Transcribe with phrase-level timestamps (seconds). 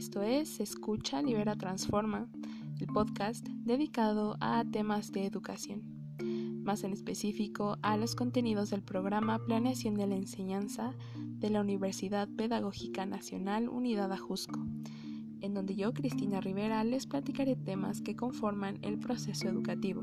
[0.00, 2.26] Esto es Escucha, Libera, Transforma,
[2.80, 5.82] el podcast dedicado a temas de educación,
[6.64, 12.28] más en específico a los contenidos del programa Planeación de la Enseñanza de la Universidad
[12.28, 14.58] Pedagógica Nacional Unidad Ajusco,
[15.42, 20.02] en donde yo, Cristina Rivera, les platicaré temas que conforman el proceso educativo.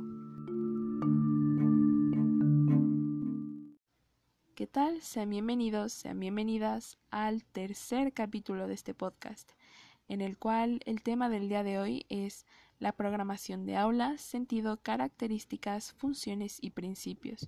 [4.57, 5.03] ¿Qué tal?
[5.03, 9.51] Sean bienvenidos, sean bienvenidas al tercer capítulo de este podcast,
[10.07, 12.47] en el cual el tema del día de hoy es
[12.79, 17.47] la programación de aula, sentido, características, funciones y principios.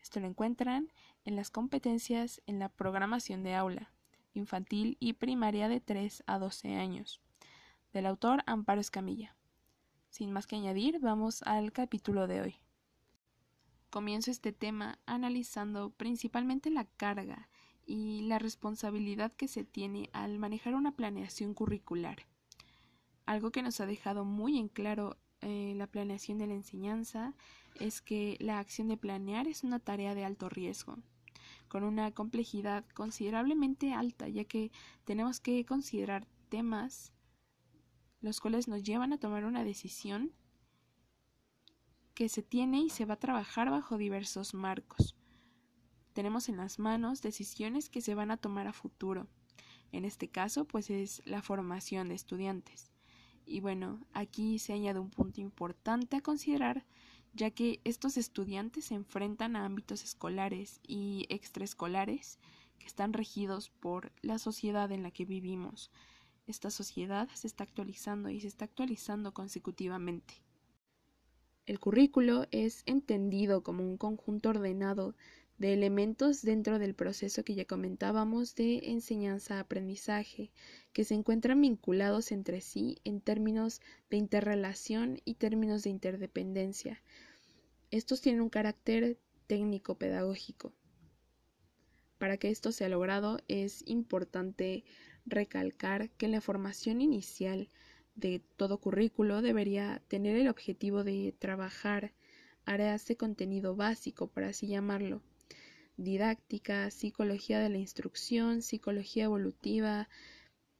[0.00, 0.90] Esto lo encuentran
[1.26, 3.92] en las competencias en la programación de aula,
[4.32, 7.20] infantil y primaria de 3 a 12 años,
[7.92, 9.36] del autor Amparo Escamilla.
[10.08, 12.65] Sin más que añadir, vamos al capítulo de hoy.
[13.90, 17.48] Comienzo este tema analizando principalmente la carga
[17.86, 22.26] y la responsabilidad que se tiene al manejar una planeación curricular.
[23.26, 27.34] Algo que nos ha dejado muy en claro eh, la planeación de la enseñanza
[27.78, 30.98] es que la acción de planear es una tarea de alto riesgo,
[31.68, 34.72] con una complejidad considerablemente alta, ya que
[35.04, 37.12] tenemos que considerar temas
[38.20, 40.32] los cuales nos llevan a tomar una decisión
[42.16, 45.14] que se tiene y se va a trabajar bajo diversos marcos.
[46.14, 49.28] Tenemos en las manos decisiones que se van a tomar a futuro.
[49.92, 52.90] En este caso, pues es la formación de estudiantes.
[53.44, 56.86] Y bueno, aquí se añade un punto importante a considerar,
[57.34, 62.38] ya que estos estudiantes se enfrentan a ámbitos escolares y extraescolares
[62.78, 65.90] que están regidos por la sociedad en la que vivimos.
[66.46, 70.45] Esta sociedad se está actualizando y se está actualizando consecutivamente.
[71.66, 75.16] El currículo es entendido como un conjunto ordenado
[75.58, 80.52] de elementos dentro del proceso que ya comentábamos de enseñanza-aprendizaje,
[80.92, 87.02] que se encuentran vinculados entre sí en términos de interrelación y términos de interdependencia.
[87.90, 89.18] Estos tienen un carácter
[89.48, 90.72] técnico-pedagógico.
[92.18, 94.84] Para que esto sea logrado es importante
[95.24, 97.68] recalcar que la formación inicial
[98.16, 102.12] de todo currículo debería tener el objetivo de trabajar
[102.64, 105.22] áreas de contenido básico, por así llamarlo,
[105.96, 110.08] didáctica, psicología de la instrucción, psicología evolutiva,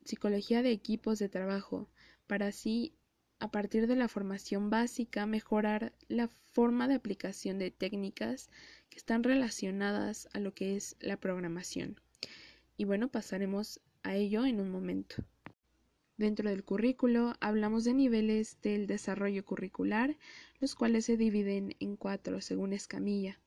[0.04, 1.88] psicología de equipos de trabajo,
[2.26, 2.94] para así,
[3.38, 8.48] a partir de la formación básica, mejorar la forma de aplicación de técnicas
[8.88, 12.00] que están relacionadas a lo que es la programación.
[12.78, 15.16] Y bueno, pasaremos a ello en un momento.
[16.18, 20.16] Dentro del currículo hablamos de niveles del desarrollo curricular,
[20.60, 23.38] los cuales se dividen en cuatro según Escamilla.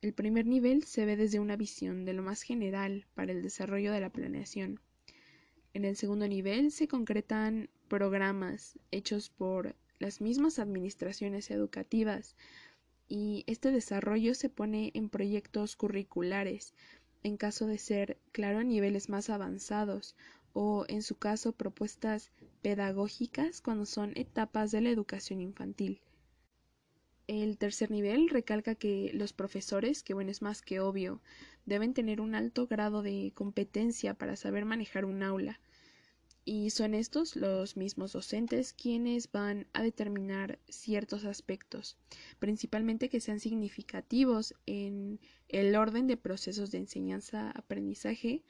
[0.00, 3.92] El primer nivel se ve desde una visión de lo más general para el desarrollo
[3.92, 4.80] de la planeación.
[5.74, 12.34] En el segundo nivel se concretan programas hechos por las mismas administraciones educativas
[13.06, 16.74] y este desarrollo se pone en proyectos curriculares,
[17.22, 20.16] en caso de ser, claro, niveles más avanzados
[20.52, 22.30] o en su caso propuestas
[22.62, 26.00] pedagógicas cuando son etapas de la educación infantil.
[27.28, 31.20] El tercer nivel recalca que los profesores, que bueno es más que obvio,
[31.66, 35.60] deben tener un alto grado de competencia para saber manejar un aula.
[36.44, 41.96] Y son estos los mismos docentes quienes van a determinar ciertos aspectos,
[42.40, 48.42] principalmente que sean significativos en el orden de procesos de enseñanza-aprendizaje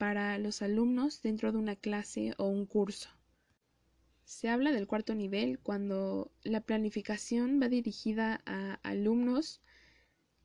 [0.00, 3.10] para los alumnos dentro de una clase o un curso.
[4.24, 9.60] Se habla del cuarto nivel cuando la planificación va dirigida a alumnos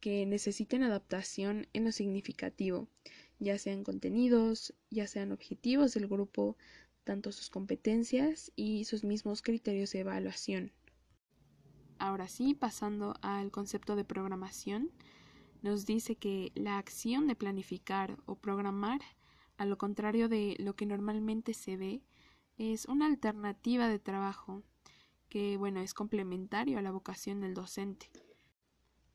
[0.02, 2.90] que necesiten adaptación en lo significativo,
[3.40, 6.58] ya sean contenidos, ya sean objetivos del grupo,
[7.06, 10.74] tanto sus competencias y sus mismos criterios de evaluación.
[11.98, 14.92] Ahora sí, pasando al concepto de programación,
[15.62, 19.00] nos dice que la acción de planificar o programar
[19.58, 22.02] a lo contrario de lo que normalmente se ve,
[22.58, 24.64] es una alternativa de trabajo
[25.30, 28.10] que, bueno, es complementario a la vocación del docente.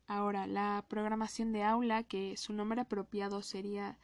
[0.06, 3.98] Ahora, la programación de aula, que su nombre apropiado sería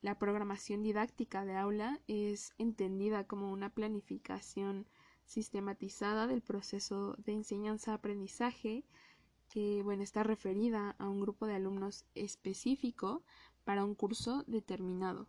[0.00, 4.86] la programación didáctica de aula, es entendida como una planificación
[5.24, 8.84] sistematizada del proceso de enseñanza-aprendizaje
[9.48, 13.22] que, bueno, está referida a un grupo de alumnos específico
[13.64, 15.28] para un curso determinado.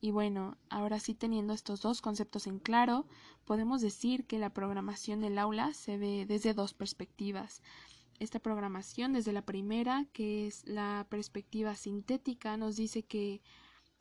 [0.00, 3.06] Y bueno, ahora sí teniendo estos dos conceptos en claro,
[3.44, 7.62] podemos decir que la programación del aula se ve desde dos perspectivas.
[8.18, 13.42] esta programación desde la primera, que es la perspectiva sintética, nos dice que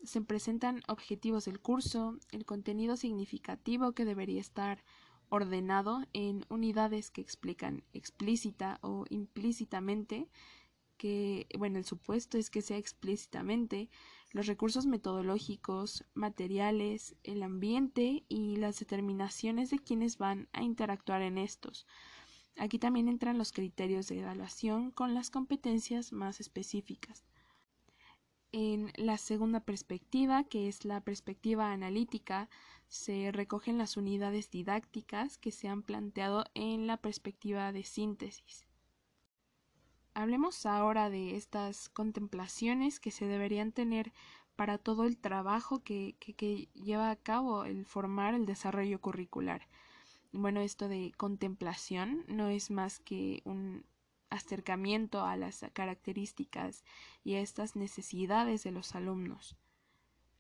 [0.04, 4.84] se presentan objetivos del curso, el contenido significativo que debería estar
[5.30, 10.30] ordenado en unidades que explican explícita o implícitamente
[10.98, 13.90] que, bueno, el supuesto es que sea explícitamente
[14.36, 21.38] los recursos metodológicos, materiales, el ambiente y las determinaciones de quienes van a interactuar en
[21.38, 21.88] estos.
[22.58, 27.24] Aquí también entran los criterios de evaluación con las competencias más específicas.
[28.52, 32.50] En la segunda perspectiva, que es la perspectiva analítica,
[32.90, 38.68] se recogen las unidades didácticas que se han planteado en la perspectiva de síntesis.
[40.18, 44.14] Hablemos ahora de estas contemplaciones que se deberían tener
[44.56, 46.16] para todo el trabajo que,
[46.74, 49.68] lleva a cabo el formar el desarrollo curricular.
[50.32, 53.84] Bueno, esto de contemplación no es más que un
[54.30, 56.86] acercamiento a las características
[57.26, 59.58] y a estas necesidades de los alumnos.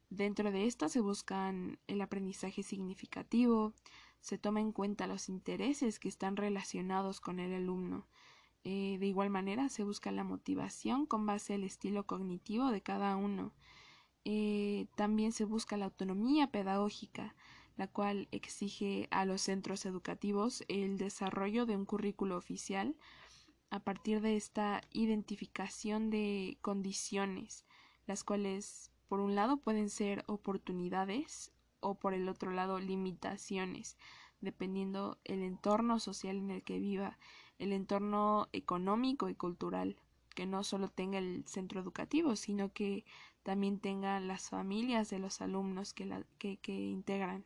[0.10, 3.74] Dentro de estas se buscan el aprendizaje significativo,
[4.22, 8.08] se toma en cuenta los intereses que están relacionados con el alumno,
[8.66, 13.16] eh, de igual manera, se busca la motivación con base al estilo cognitivo de cada
[13.16, 13.54] uno.
[14.26, 17.36] Eh, también se busca la autonomía pedagógica,
[17.78, 22.96] la cual exige a los centros educativos el desarrollo de un currículo oficial
[23.70, 27.66] a partir de esta identificación de condiciones,
[28.08, 31.52] las cuales por un lado pueden ser oportunidades
[31.82, 33.96] o por el otro lado limitaciones,
[34.42, 37.20] dependiendo el entorno social en el que viva
[37.60, 39.98] el entorno económico y cultural,
[40.34, 43.06] que no solo tenga el centro educativo, sino que
[43.44, 47.46] también tenga las familias de los alumnos que, la, que, que integran.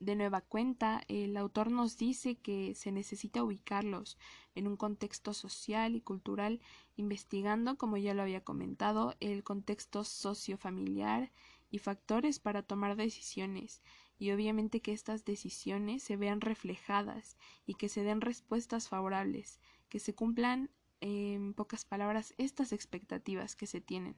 [0.00, 4.16] De nueva cuenta, el autor nos dice que se necesita ubicarlos
[4.54, 6.60] en un contexto social y cultural,
[6.96, 11.30] investigando, como ya lo había comentado, el contexto sociofamiliar
[11.70, 13.82] y factores para tomar decisiones,
[14.20, 19.98] y obviamente que estas decisiones se vean reflejadas y que se den respuestas favorables, que
[19.98, 20.70] se cumplan,
[21.00, 24.16] en pocas palabras, estas expectativas que se tienen.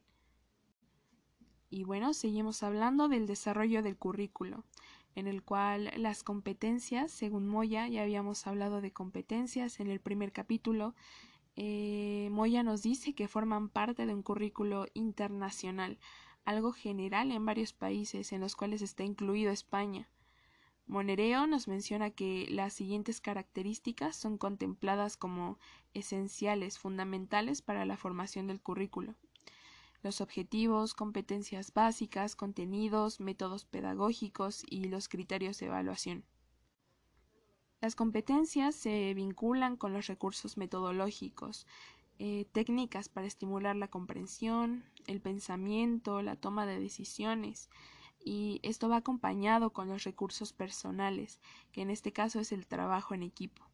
[1.71, 4.65] Y bueno, seguimos hablando del desarrollo del currículo,
[5.15, 10.33] en el cual las competencias, según Moya, ya habíamos hablado de competencias en el primer
[10.33, 10.97] capítulo,
[11.55, 16.01] eh, Moya nos dice que forman parte de un currículo internacional,
[16.45, 20.09] algo general en varios países en los cuales está incluido España.
[20.87, 25.59] Monereo nos menciona que las siguientes características son contempladas como
[25.95, 29.15] esenciales, fundamentales para la formación del currículo.
[30.03, 36.25] Los objetivos, competencias básicas, contenidos, métodos pedagógicos y los criterios de evaluación.
[37.81, 41.67] Las competencias se vinculan con los recursos metodológicos,
[42.25, 47.69] eh, técnicas para estimular la comprensión, el pensamiento, la toma de decisiones,
[48.25, 51.41] y esto va acompañado con los recursos personales,
[51.73, 53.69] que en este caso es el trabajo en equipo.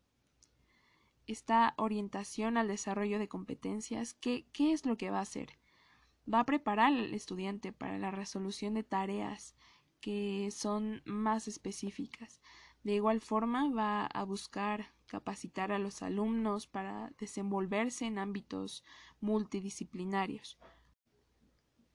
[1.26, 5.58] Esta orientación al desarrollo de competencias, ¿qué, qué es lo que va a hacer?
[6.32, 9.56] Va a preparar al estudiante para la resolución de tareas
[10.00, 12.40] que son más específicas.
[12.88, 18.82] De igual forma, va a buscar capacitar a los alumnos para desenvolverse en ámbitos
[19.20, 20.56] multidisciplinarios.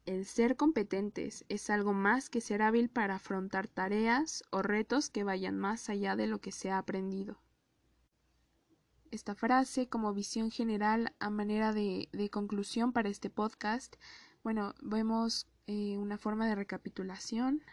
[0.05, 5.23] El ser competentes es algo más que ser hábil para afrontar tareas o retos que
[5.23, 7.41] vayan más allá de lo que se ha aprendido.
[9.09, 13.95] Esta frase como visión general a manera de, conclusión para este podcast,
[14.43, 17.63] bueno, vemos eh, una forma de recapitulación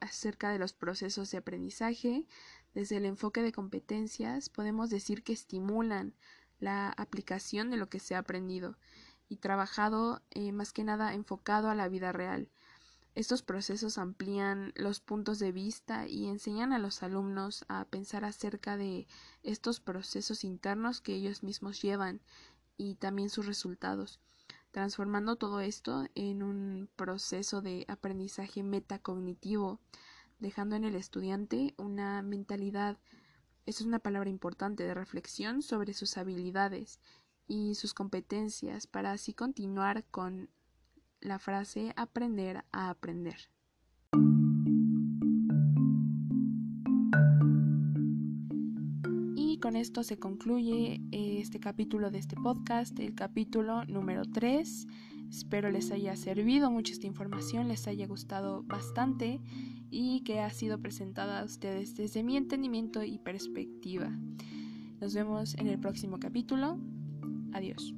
[0.00, 2.26] acerca de los procesos de aprendizaje,
[2.74, 6.14] desde el enfoque de competencias, podemos decir que estimulan
[6.58, 8.76] la aplicación de lo que se ha aprendido
[9.28, 12.50] y trabajado eh, más que nada enfocado a la vida real.
[13.14, 18.76] Estos procesos amplían los puntos de vista y enseñan a los alumnos a pensar acerca
[18.76, 19.08] de
[19.42, 22.20] estos procesos internos que ellos mismos llevan
[22.76, 24.20] y también sus resultados,
[24.70, 29.80] transformando todo esto en un proceso de aprendizaje metacognitivo
[30.38, 32.98] dejando en el estudiante una mentalidad,
[33.66, 36.98] eso es una palabra importante, de reflexión sobre sus habilidades
[37.46, 40.48] y sus competencias para así continuar con
[41.20, 43.50] la frase aprender a aprender.
[49.60, 54.86] Con esto se concluye este capítulo de este podcast, el capítulo número 3.
[55.28, 59.40] Espero les haya servido mucho esta información, les haya gustado bastante
[59.90, 64.10] y que ha sido presentada a ustedes desde mi entendimiento y perspectiva.
[65.00, 66.78] Nos vemos en el próximo capítulo.
[67.52, 67.94] Adiós.